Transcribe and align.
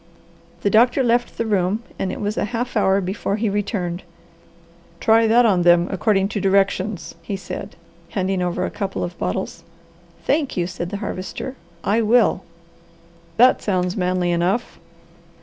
The 0.61 0.71
doctor 0.71 1.03
left 1.03 1.37
the 1.37 1.45
room 1.45 1.83
and 1.99 2.11
it 2.11 2.19
was 2.19 2.35
a 2.35 2.45
half 2.45 2.75
hour 2.75 3.01
before 3.01 3.35
he 3.35 3.49
returned. 3.49 4.01
"Try 4.99 5.27
that 5.27 5.45
on 5.45 5.61
them 5.61 5.87
according 5.91 6.27
to 6.29 6.41
directions," 6.41 7.13
he 7.21 7.35
said, 7.35 7.75
handing 8.09 8.41
over 8.41 8.65
a 8.65 8.71
couple 8.71 9.03
of 9.03 9.15
bottles. 9.19 9.63
"Thank 10.25 10.57
you!" 10.57 10.65
said 10.65 10.89
the 10.89 10.97
Harvester, 11.05 11.55
"I 11.83 12.01
will!" 12.01 12.41
"That 13.37 13.61
sounds 13.61 13.95
manly 13.95 14.31
enough." 14.31 14.79